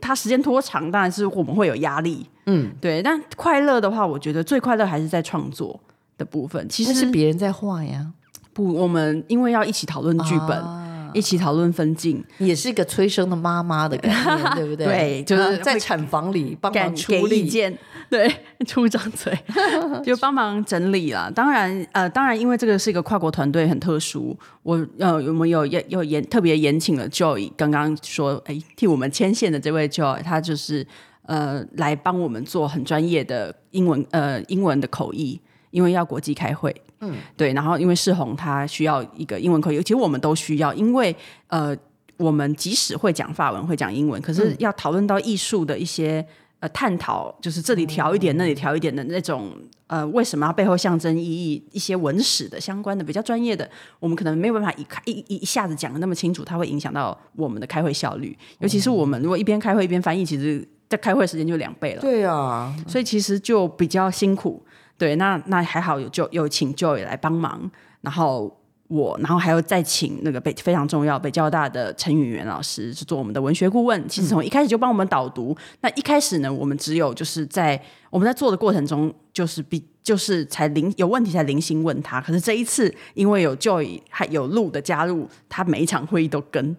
[0.00, 3.00] 它时间拖长，当然是我们会有压力，嗯，对。
[3.00, 5.78] 但快乐的话，我觉得最快乐还是在创作
[6.18, 6.68] 的部分。
[6.68, 8.06] 其实是别人在画呀，
[8.54, 10.64] 不，我们因为要一起讨论剧本，
[11.12, 14.86] 一起讨论分镜，也是一个催生的妈妈的概念， 对不对？
[14.86, 17.50] 对就是啊在会产房里帮敢忙出给意
[18.10, 18.32] 对，
[18.66, 19.36] 出一张嘴
[20.04, 21.30] 就帮忙整理啦。
[21.34, 24.36] 当然，呃，当然，因为这个是一个跨国团队，很特殊。
[24.62, 30.86] 我呃，我们有有有延特别延请了 Joy，刚刚说，哎，替我们牵线的这位 Joy，他就是
[31.22, 35.40] 呃来帮我们做很专业的英文呃英文的口译，
[35.70, 36.74] 因为要国际开会。
[37.04, 41.14] 嗯，对，然后因为世宏他需要一个英文口译，其实我们都需要，因为
[41.48, 41.76] 呃，
[42.16, 46.24] 我们即使会讲法文，会讲英文，可是要讨论到艺术的一些
[46.60, 49.52] 呃探讨，就是这里调一点，那里调一点的那种
[49.86, 53.68] 呃，为什么要背后象征意义，一些文史的相关的比较专业的，
[54.00, 62.00] 我们可能没有办法一开一一一下子讲的那么清楚，它会影响到我们的开会效率，尤其是我们如果一边开会一边翻译，其实在开会时间就两倍了。
[62.00, 64.62] 对啊，所以其实就比较辛苦。
[64.96, 67.70] 对，那那还好有就有请 Joy 来帮忙，
[68.02, 74.08] 然后我，然后还有再请那个北非常重要北交大的陈宇元老师是做我们的文学顾问。
[74.08, 75.56] 其实从一开始就帮我们导读。
[75.80, 77.80] 那一开始呢，我们只有就是在
[78.10, 82.20] 我们在做的过程中，就是比就是才零有问题才零星问他。
[82.20, 86.76] 可是这一次因为有 Joy 还有路的加入，他每一场会议都跟。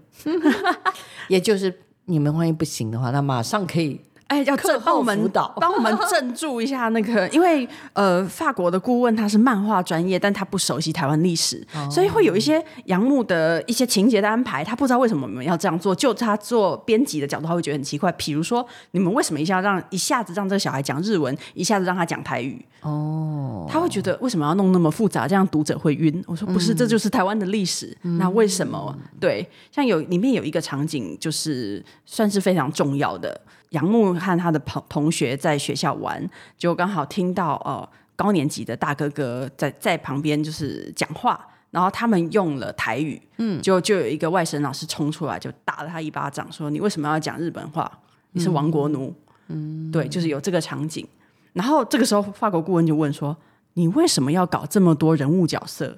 [1.28, 1.73] 也就是
[2.06, 15.93] 你们万一不行的话，那马上可以哎，要课后镇帮我们 帮我们镇住一下那个，因为呃，法国的顾问他是漫画专业，但他不熟悉台湾历史，哦所以会有一些杨牧的一些情节的安排，他不知道为什么我们要这样做。
[15.93, 18.11] 就他做编辑的角度，他会觉得很奇怪。
[18.13, 22.65] 比如说，你们为什么一下让一下子让这个小孩讲日文，一下子让他讲台语？
[22.81, 26.23] 哦，他会觉得为什么要弄那么复杂，这样读者会晕。
[26.25, 27.95] 我说不是，这就是台湾的历史。
[28.01, 28.97] 那为什么？
[29.19, 33.39] 对，像有里面有一个场景，就是算是非常重要的。
[33.69, 47.91] 杨牧和他的朋同学在学校玩，就刚好听到呃高年级的大哥哥在在旁边就是讲话，然后他们用了台语，嗯，就就有一个外省老师冲出来就打了他一巴掌，说你为什么要讲日本话？
[48.32, 49.13] 你是亡国奴，
[49.47, 51.08] 嗯，对，就是有这个场景。
[51.54, 53.36] 然后这个时候，法国顾问就问说
[53.75, 55.97] ：“你为什么要搞这么多人物角色？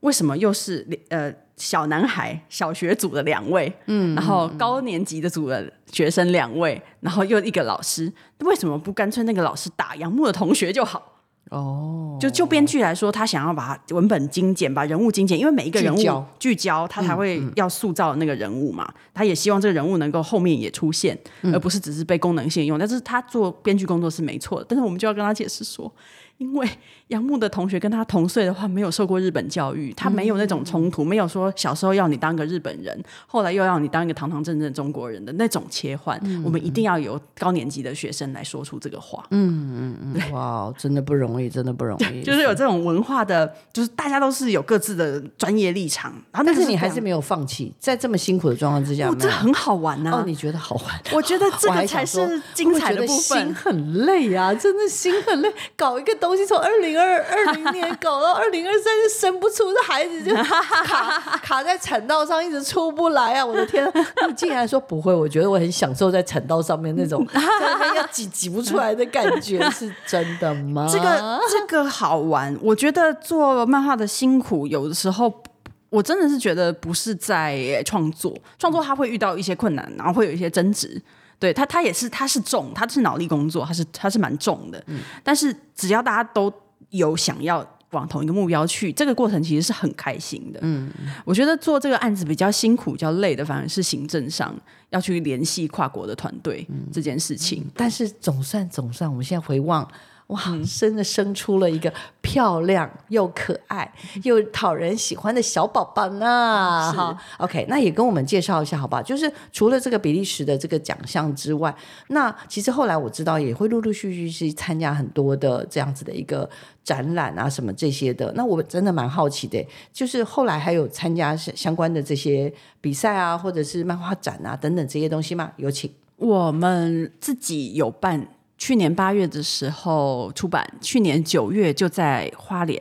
[0.00, 8.12] 为什么又是呃小男孩小学组的两位，嗯，然后高年级的组的学生两位，然后又一个老师？
[8.40, 11.06] 为什么不干脆那个老师打杨牧的同学就好？”
[11.50, 18.88] 哦，就就编剧来说，他想要把文本精简，把人物精简，因为每一个人物聚焦，他才会要塑造那个人物嘛。
[19.12, 21.18] 他也希望这个人物能够后面也出现，
[21.52, 22.78] 而不是只是被功能性用。
[22.78, 25.92] 但是他做编剧工作是没错的，但是我们就要跟他解释说。
[26.38, 26.66] 因为
[27.10, 36.18] 杨牧的同学跟他同岁的话，没有受过日本教育，他没有那种冲突，没有说小时候要你当个日本人，后来又要你当一个堂堂正正中国人的那种切换。
[36.42, 39.24] 我们一定要有高年级的学生来说出这个话。
[39.30, 42.22] 嗯嗯嗯，哇，真的不容易，真的不容易。
[42.24, 50.10] 就是有这种文化的，就是大家都是有各自的专业立场，然后但是你还是没有放弃，在这么辛苦的状况之下，这很好玩呐。
[50.12, 51.00] 哦，你觉得好玩？
[51.12, 53.40] 我觉得这个 才是精彩的部分。
[53.40, 56.30] 心很累啊，真的心很累，搞一个东。
[56.30, 63.44] 东西从二零二二零年搞到 二零二三，就生不出，这孩子就卡 卡在产道上，一直出不来啊！
[63.44, 63.90] 我的天，
[64.28, 65.12] 你竟然说不会？
[65.14, 67.40] 我觉得我很享受在产道上面那种 在
[67.78, 70.88] 那要挤挤不出来的感觉，是真的吗？
[70.90, 72.56] 这个这个好玩。
[72.60, 75.42] 我觉得做漫画的辛苦，有的时候
[75.88, 81.00] 我真的是觉得不是在创作，创作他会遇到一些困难，然后会有一些争执。
[81.38, 84.82] 对他，他也是，他是重，他是脑力工作，他是他是蛮重的。
[84.88, 86.52] 嗯，但是只要大家都
[86.90, 90.60] 有想要往同一个目标去，这个过程其实是很开心的。
[90.62, 90.90] 嗯，
[91.24, 94.54] 我觉得做这个案子比较辛苦、比较累的，反而是行政上
[94.90, 97.66] 要去联系跨国的团队这件事情。
[97.74, 99.88] 但是总算总算，我们现在回望。
[100.30, 100.40] 哇，
[100.78, 106.92] 真的生出了一个漂亮又可爱又讨人喜欢的小宝宝呢！
[106.92, 109.02] 哈，OK，那也跟我们介绍一下，好吧？
[109.02, 111.74] 就是除了这个比利时的这个奖项之外，
[112.08, 116.48] 那其实后来我知道也会陆陆续续去参加很多的这样子的一个
[116.84, 118.32] 展览啊，什么这些的。
[118.36, 125.50] 那我真的蛮好奇的，就是后来还有参加相关的这些比赛啊，或者是漫画展啊等等这些东西吗？
[125.56, 125.92] 有请。
[126.18, 128.28] 我们自己有办。
[128.60, 132.78] 去年八月的时候出版，去年九月就在花莲，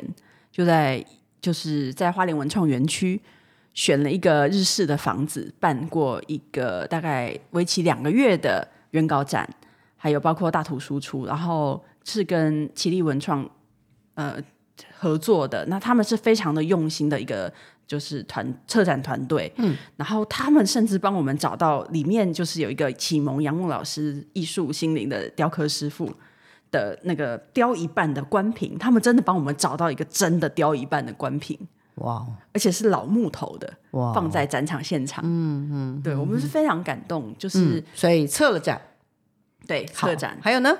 [0.51, 1.03] 就在
[1.41, 3.19] 就是在花莲文创园区
[3.73, 9.49] 选了一个日式的房子，办过一个大概为期两个月的原稿展，
[9.95, 13.49] 还有包括大图输出，然后是跟奇力文创
[14.15, 14.35] 呃
[14.97, 17.51] 合作的，那他们是非常的用心的一个。
[17.89, 26.07] 就是团策展团队，嗯，然后他们甚至帮我们找到里面就是有一个启蒙杨牧老师艺术心灵的雕刻师傅
[26.69, 31.57] 的那个雕一半的官品，他们真的帮我们找到一个真的雕一半的官品，
[31.95, 32.23] 哇，
[32.53, 38.79] 而且是老木头的，哇，放在展场现场，嗯嗯，对我们是非常感动，就是所以策了展，
[39.65, 40.77] 对，策展还有呢，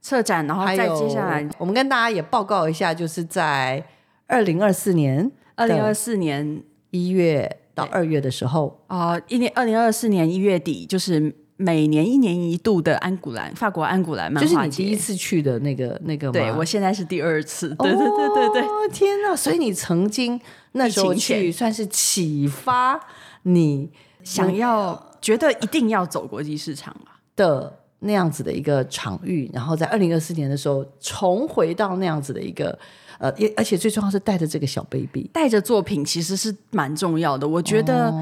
[0.00, 3.86] 策展，然后再接下来，我们跟大家也报告一下，就是在
[4.26, 5.30] 二零二四年。
[5.58, 16.32] 二零二四年一月到二月的时候啊，一年二零二四年一月底，就是每年一年一度的安古兰法国安古兰漫画节，就是你第一次去的那个那个吗？
[16.32, 19.34] 对我现在是第二次，对对对对对，天哪！
[19.34, 20.40] 所以你曾经
[20.72, 22.98] 那时候去，算是启发
[23.42, 23.90] 你
[24.22, 26.96] 想要觉得一定要走国际市场
[27.34, 32.78] 的那样子的一个场域，然后在二零二四年的时候重回到那样子的一个。
[33.18, 37.46] 呃，也而且最重要是带着这个小 baby，带着作品其实是蛮重要的。
[37.46, 38.12] 我觉得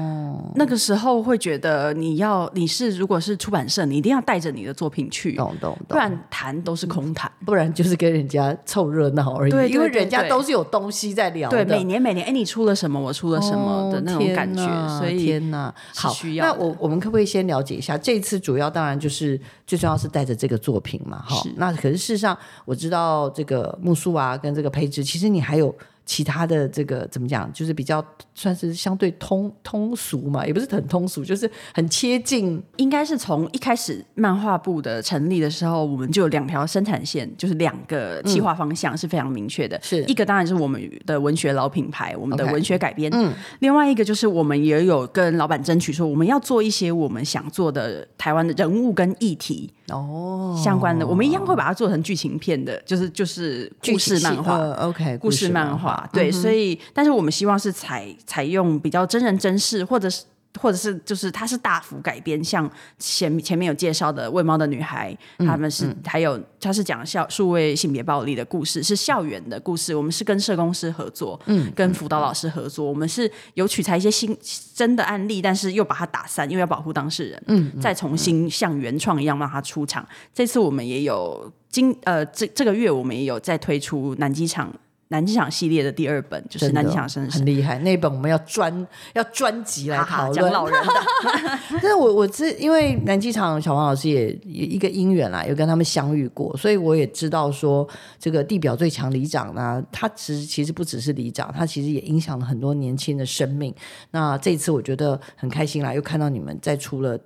[0.55, 9.51] 那个时候会觉得你要你是如果是出版社，你一定要带着你的作品去，懂懂，不然谈都是空谈，不然就是跟人家凑热闹而已。
[9.51, 11.49] 对，因为人家都是有东西在聊。
[11.49, 17.97] 对，每年每年，哎，你出了什么，我出了什么的那种感觉，所以天哪，好，那我我们可不可以先了解一下？
[17.97, 21.43] 这次主要当然就是最重要是带着这个作品嘛，哈。
[21.55, 25.75] 那可是事实上我知道这个木素啊，跟这个其实你还有。
[26.07, 32.63] 其他的这个怎么讲，就是比较算是相对通通俗嘛，也不是很通俗，就是很切近。
[32.77, 39.77] 应该是从一开始漫画部的成立的时候，我们就有两条生产线，就是两个企划方向是非常明确的。
[39.83, 43.11] 是一个当然是我们的文学老品牌，我们的文学改编。
[43.13, 54.57] 嗯，另外一个就是我们也有跟老板争取说，我们要做一些我们想做的台湾的人物跟议题哦相关的，我们一样会把它做成剧情片的，就是就是故事漫画。
[54.73, 55.96] OK，故事漫画。
[56.11, 60.23] 对，所以，但是我们希望是采采用比较真人真事，或者是
[60.59, 69.93] 或者是就是它是大幅改编，像前前面有介绍的《喂猫的女孩》，他们是、还有它是讲校数位性别暴力的故事，是校园的故事。
[69.93, 74.35] 我们是跟社工师合作，嗯，跟辅导老师合作，我们是有取材一些新
[74.73, 80.07] 真的案例，但是又把它打散，因为要保护当事人，嗯，再重新像原创一样让它出场。
[80.33, 84.73] 这次我们也有今呃这这个月我们也有在推出南机场。
[85.09, 90.33] 南机场系列的第二本就是南机场绅士很，厉害，那本我们要专 要专辑来讨论。
[90.33, 90.93] 讲老人的，
[91.81, 97.87] 但是我我知，因为南机场小黄老师也也一个因缘啦，有跟他们相遇过，所以我也知道说，
[98.19, 103.73] 这个地表最强里长呢，他其实其实不只是里长，他其实也影响了很多年轻的生命。
[104.11, 107.17] 那这一次我觉得很开心啦，又看到你们再出了。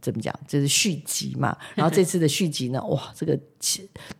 [0.00, 0.34] 怎么讲？
[0.46, 1.56] 这是续集嘛？
[1.74, 2.82] 然后这次的续集呢？
[2.86, 3.38] 哇，这个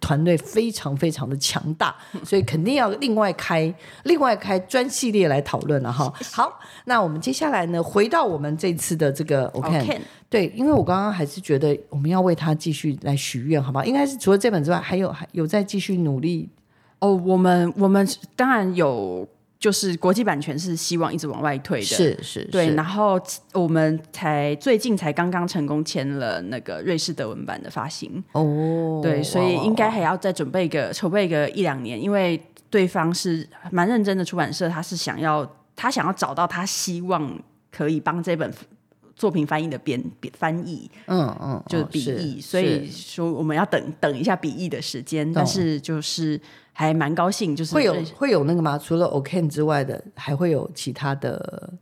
[0.01, 1.95] 团队非常非常的强大，
[2.25, 3.73] 所以肯定要另外开
[4.05, 6.13] 另外开专系列来讨论了哈。
[6.33, 13.85] 好，那我们接下来呢，回到我们这次的这个，我看 OK 对，因为我刚刚还是觉得我们要为他继续来许愿，好吗？
[13.85, 16.49] 应该是除了这本之外，还有还有在继续努力。
[16.99, 19.29] 哦，我们我们当然有，
[19.67, 22.73] 就是国际版权是希望一直往外推的，是是，对。
[22.77, 23.21] 然后
[23.53, 32.41] 我们才最近才刚刚成功签了那个瑞士德文版的发行，哦，对，所以应该还要再准备个筹备个一两年，因为
[32.71, 35.45] 对方是蛮认真的出版社，他是想要
[35.75, 37.37] 他想要找到他希望
[37.73, 38.49] 可以帮这本
[39.17, 46.41] 作品翻译的编编翻译，嗯嗯，就是哦笔译，所以说我们要等等一下笔译的时间，但是就是
[46.79, 48.77] 还蛮高兴，就是会有瑞会有那个吗？
[48.77, 51.73] 除了 okn 之外的，还会有其他的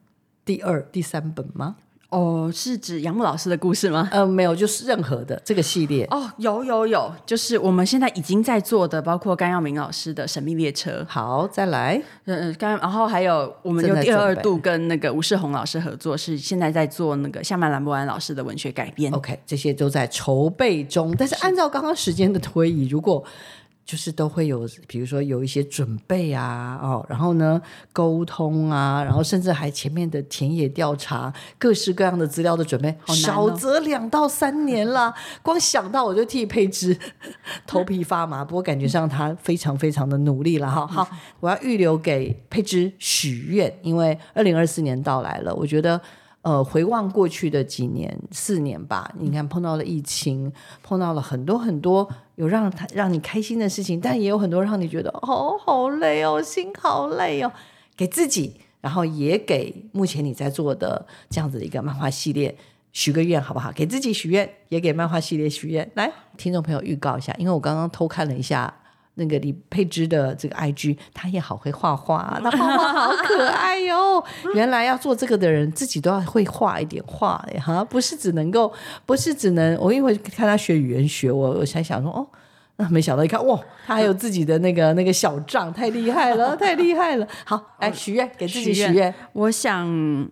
[0.44, 1.74] 第二、第三本吗？
[2.10, 4.08] 哦，是指杨牧老师的故事吗？
[4.12, 6.06] 呃，没有，就是任何的这个系列。
[6.12, 19.12] 哦，有有有，就是我们现在已经在做的，包括甘耀明老师的《神秘列车》，好，再来，嗯嗯，刚然后还有我们正在有第二度跟那个吴世宏老师合作，是现在在做那个夏曼兰博安老师的文学改编。
[19.12, 21.12] OK，这些都在筹备中。
[21.18, 23.24] 但是按照刚刚时间的推移，如果
[23.84, 27.60] 就是都会有，比如说有一些准备啊，哦，然后呢
[27.92, 35.14] 沟通啊，然后甚至还前面的田野调查，各式各样的资料的准备，好难少哦则两到三年啦。
[35.42, 36.98] 光想到我就替佩芝
[37.66, 40.86] 头皮发麻，不过感觉上他非常非常的努力了哈。
[40.86, 41.08] 好，
[41.40, 46.00] 我要预留给佩芝许愿，因为二零二四年到来了，我觉得。
[46.44, 52.06] 呃，回望过去的几年，四年吧，你看碰到了疫情，碰到了很多很多
[52.36, 57.52] 有让他让你开心的事情，但也有很多让你觉得哦，好累哦，心好累哦，
[57.96, 62.56] 给自己，然后也给目前你在做的这样子的一个漫画系列
[62.92, 63.72] 许个愿，好不好？
[63.72, 65.90] 给自己许愿，也给漫画系列许愿。
[65.94, 68.72] 来，听众朋友预告一下，因为我刚刚偷看了一下。
[69.16, 74.22] 那个李佩芝的这个 IG，她也好会画画，她画画好可爱哟、
[74.54, 78.72] 原来要做这个的人，自己都要会画一点画的哈，不是只能够，
[79.06, 82.26] 不是只能我因为看她学语言学，我我才想说哦，
[82.76, 83.56] 那没想到一看哇，
[83.86, 87.28] 他还有自己的那个那个小账，太厉害了， 太厉害了。
[87.44, 90.28] 好，来许愿，给自己许许愿，我想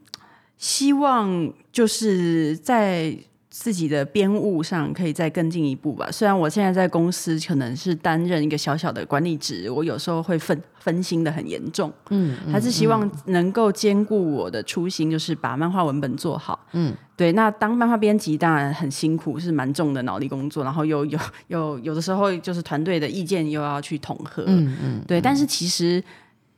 [0.59, 3.17] 希望就是在
[3.55, 6.11] 自己的编务上可以再更进一步吧。
[6.11, 17.31] 虽然我现在在公司可能是担任一个小小的管理职，我有时候会分分心的很严重，嗯，还是希望能够兼顾我的初心，就是把漫画文本做好，嗯，对。
[17.33, 25.21] 那当漫画编辑当然很辛苦，是蛮重的脑力工作，然后又 有有有的时候就是团队的意见又要去统合，嗯嗯，对。
[25.21, 26.03] 但是其实。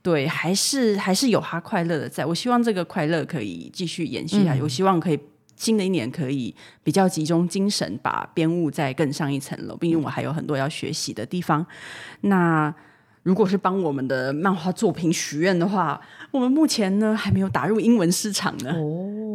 [0.01, 2.23] 对，还是还是有他快乐的在。
[2.23, 4.61] 我希望这个快乐可以继续延续下去。
[4.61, 5.19] 我希望可以
[5.55, 6.53] 新的一年可以
[6.83, 9.75] 比较集中精神，把编务再更上一层楼。
[9.75, 11.65] 毕竟我还有很多要学习的地方。
[12.21, 12.73] 那
[13.23, 15.99] 如果是帮我们的漫画作品许愿的话，
[16.31, 18.73] 我们目前呢还没有打入英文市场呢，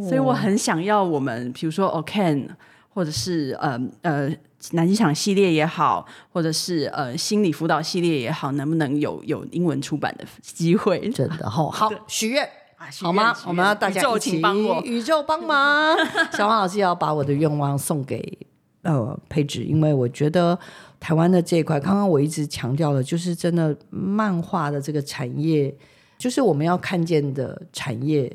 [0.07, 2.49] 所以我很想要我们，比如说 OK，
[2.93, 4.33] 或者是呃呃。
[4.73, 11.09] 南机场系列也好，或者是呃心理辅导系列也好，能不能有有英文出版的机会？
[11.09, 12.47] 真的好好许愿。
[12.89, 15.95] 许好吗我们要大家一起请帮我宇宙帮忙。
[16.33, 18.37] 小黄老师要把我的愿望送给
[18.83, 20.57] 呃佩芝，因为我觉得
[20.99, 25.75] 台湾的这一块，刚刚我一直强调的，就是真的漫画的这个产业，
[26.17, 28.31] 就是我们要看见的产业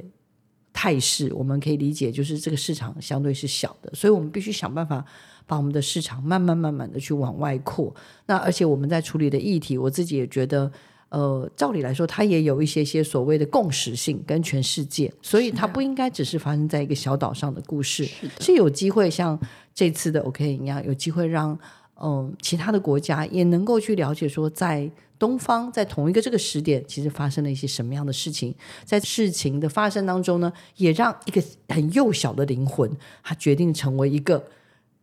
[0.73, 5.05] 态势，我们可以理解，就是这个市场相对是小的，所以我们必须想办法。
[5.49, 7.95] 把我们的市场慢慢慢慢的去往外扩，
[8.27, 10.69] 那而且我们在处理的议题，我自己也觉得，
[11.09, 18.05] 呃，照理来说，它也有一些些所谓的共识性跟全世界，所以它不应该只是发生在一个小岛上的故事，
[18.41, 19.39] 是有机会像
[19.73, 21.57] 这次的 OK 一样，有机会让
[22.03, 28.55] 嗯，其他的国家也能够去了解说，在东方在同一个这个时点，其实发生了一些什么样的事情，
[28.85, 32.91] 在事情的发生当中呢，也让一个很幼小的灵魂，
[33.23, 34.45] 它决定成为一个。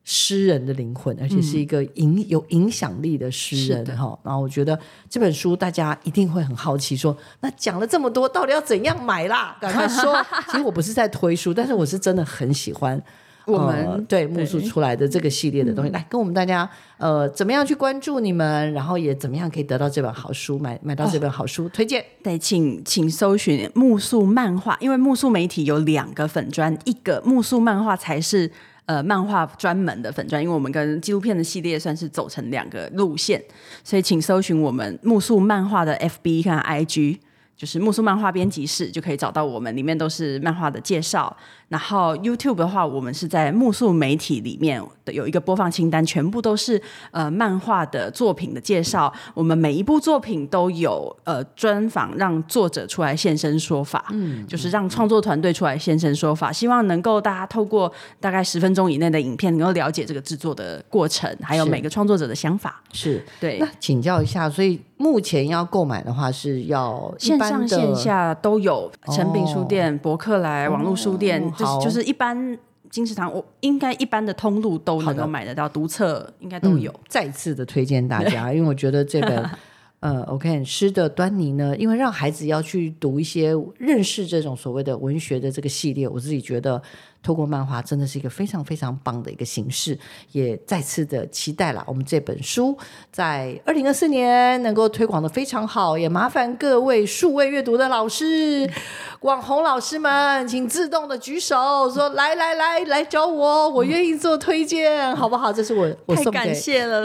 [0.05, 4.17] 诗人的灵魂，而且是一个影有影响力的诗人哈。
[4.21, 4.77] 然后我觉得
[5.09, 9.55] 这本书大家一定会很好奇，说那讲了这么多，到底要怎样买啦？
[9.61, 10.13] 赶快说！
[10.51, 13.01] 其实我不是在推书，但是我是真的很喜欢
[13.45, 15.91] 我们对木素出来的这个系列的东西。
[15.91, 18.73] 来跟我们大家呃，怎么样去关注你们？
[18.73, 21.69] 然后也怎么样可以得到这本好书，买买到这本好书？
[21.69, 28.51] 推荐对，请请搜寻木素漫画，因为木素媒体有两个粉砖，一个木素漫画才是。
[28.85, 33.41] 呃，漫画专门的粉专，因为我们跟纪录片的系列算是走成两个路线，
[33.83, 37.19] 所以请搜寻我们木素漫画的 FB 看 IG，
[37.55, 41.35] 就是木素漫画编辑室，就可以找到我们，里面都是漫画的介绍。
[41.73, 49.11] 然后 YouTube 的话，我们是在木素媒体里面的有一个播放清单，全部都是呃漫画的作品的介绍。
[49.33, 62.79] 我们每一部作品都有呃专访，让作者出来现身说法，嗯，就是让创作团队出来现身说法，希望能够大家透过大概十分钟以内的影片，能够了解这个制作的过程，还有每个创作者的想法。
[62.91, 63.57] 是对。
[63.57, 71.43] 那请教一下，所以目前要购买的话，是要线上线下都有，成品书店、博客来、网络书店。
[71.81, 72.57] 就是一般
[72.89, 76.93] 金石堂，我应该一般的通路都能够买得到，读册应该都有。
[77.07, 79.49] 再次的推荐大家，因为我觉得这本
[79.99, 86.81] 呃，OK 诗的端倪呢，因为让孩子要去读一些认识这种所谓的文学的这个系列，我自己觉得。
[87.23, 89.97] 透过漫画真的是一个非常非常棒的一个形式，
[90.33, 92.77] 也再次的期待了我们这本书
[93.11, 98.69] 在二零二四年能够推广的非常好，也麻烦各位数位阅读的老师、
[99.21, 105.53] 网红老师们，请自动的举手说来来来来找我，我愿意做推荐，好不好？
[105.53, 106.49] 这是我我送给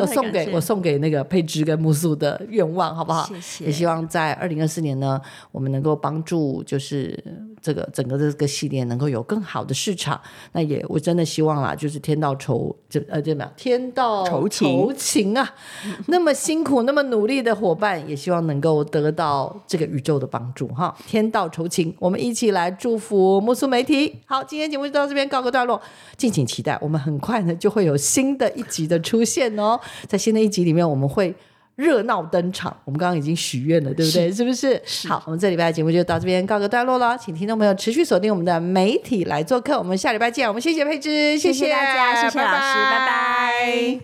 [0.01, 3.25] 我送给我送给那个佩芝跟木素的愿望，好不好？
[3.27, 3.65] 谢谢。
[3.67, 5.21] 也希望在二零二四年呢，
[5.53, 7.17] 我们能够帮助就是
[7.63, 10.08] 这个整个这个系列能够有更好的市场。
[10.53, 13.53] 那也，我真的希望啦，就是天道酬，这呃，怎么样？
[13.57, 14.49] 天道酬
[14.95, 15.55] 勤啊！
[16.07, 20.95] 那么辛苦、那么努力的伙伴，也希望能够得到这个宇宙的帮助哈！
[21.07, 24.15] 天道酬勤，我们一起来祝福木素媒体。
[24.27, 25.81] 好，今天节目就到这边告个段落，
[26.17, 29.79] 敬请期待，我们很快呢就会有新的一集的出现哦。
[30.07, 31.35] 在新的一集里面，我们会。
[31.79, 34.33] 热闹登场，我们刚刚已经许愿了，对不对？
[34.33, 34.83] 是不是？
[35.09, 40.49] 好，我们这礼拜的节目就到这边告个段落了，请听众朋友持续锁定我们的媒体来做客，我们下礼拜见。
[40.49, 43.97] 我们谢谢佩芝，谢谢大家，谢谢老师，拜拜。